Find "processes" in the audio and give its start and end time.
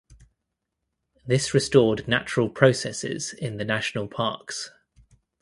2.49-3.33